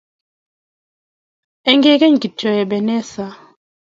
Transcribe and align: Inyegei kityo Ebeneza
Inyegei 1.71 2.19
kityo 2.21 2.49
Ebeneza 2.63 3.25